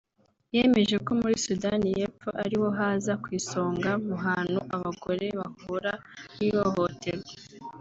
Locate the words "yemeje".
0.55-0.95